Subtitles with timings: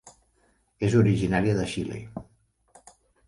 [0.87, 2.01] És originària de Xile.